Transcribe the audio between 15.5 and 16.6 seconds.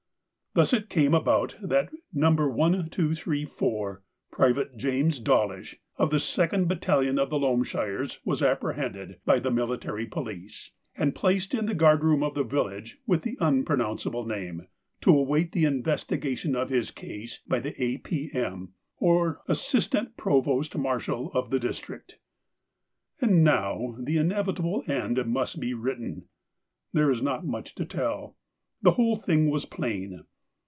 the investigation